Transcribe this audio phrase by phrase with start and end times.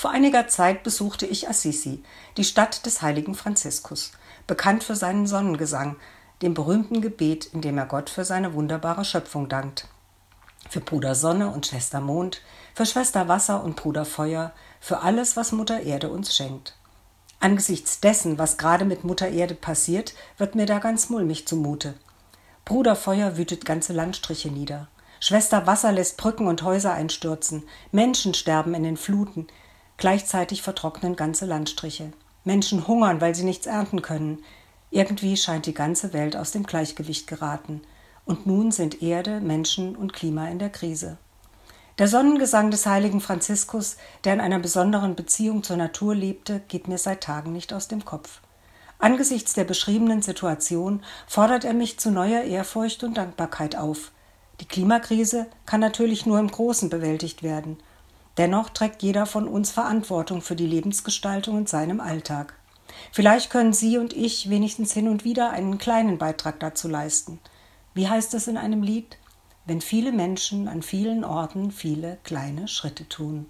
[0.00, 2.02] Vor einiger Zeit besuchte ich Assisi,
[2.38, 4.12] die Stadt des heiligen Franziskus,
[4.46, 5.96] bekannt für seinen Sonnengesang,
[6.40, 9.88] dem berühmten Gebet, in dem er Gott für seine wunderbare Schöpfung dankt.
[10.70, 12.40] Für Bruder Sonne und Schwester Mond,
[12.74, 16.78] für Schwester Wasser und Bruder Feuer, für alles, was Mutter Erde uns schenkt.
[17.38, 21.92] Angesichts dessen, was gerade mit Mutter Erde passiert, wird mir da ganz mulmig zumute.
[22.64, 24.88] Bruder Feuer wütet ganze Landstriche nieder.
[25.22, 27.64] Schwester Wasser lässt Brücken und Häuser einstürzen.
[27.92, 29.46] Menschen sterben in den Fluten.
[30.00, 32.14] Gleichzeitig vertrocknen ganze Landstriche.
[32.42, 34.42] Menschen hungern, weil sie nichts ernten können.
[34.90, 37.82] Irgendwie scheint die ganze Welt aus dem Gleichgewicht geraten.
[38.24, 41.18] Und nun sind Erde, Menschen und Klima in der Krise.
[41.98, 46.96] Der Sonnengesang des heiligen Franziskus, der in einer besonderen Beziehung zur Natur lebte, geht mir
[46.96, 48.40] seit Tagen nicht aus dem Kopf.
[48.98, 54.12] Angesichts der beschriebenen Situation fordert er mich zu neuer Ehrfurcht und Dankbarkeit auf.
[54.60, 57.76] Die Klimakrise kann natürlich nur im Großen bewältigt werden.
[58.40, 62.54] Dennoch trägt jeder von uns Verantwortung für die Lebensgestaltung in seinem Alltag.
[63.12, 67.38] Vielleicht können Sie und ich wenigstens hin und wieder einen kleinen Beitrag dazu leisten.
[67.94, 69.16] Wie heißt es in einem Lied?
[69.70, 73.46] wenn viele Menschen an vielen Orten viele kleine Schritte tun.